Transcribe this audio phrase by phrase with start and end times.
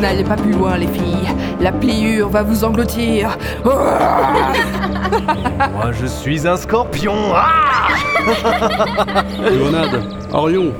[0.00, 1.28] N'allez pas plus loin, les filles.
[1.60, 3.36] La pliure va vous engloutir.
[3.64, 3.74] Moi,
[6.00, 7.12] je suis un scorpion.
[7.34, 7.88] Ah
[9.50, 10.02] Léonade,
[10.32, 10.72] Orion,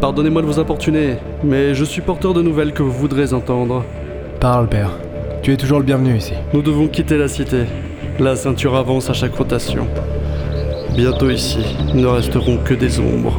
[0.00, 3.84] pardonnez-moi de vous importuner, mais je suis porteur de nouvelles que vous voudrez entendre.
[4.40, 4.90] Parle, père.
[5.42, 6.32] Tu es toujours le bienvenu ici.
[6.52, 7.64] Nous devons quitter la cité.
[8.18, 9.86] La ceinture avance à chaque rotation.
[10.96, 13.38] Bientôt ici, ne resteront que des ombres.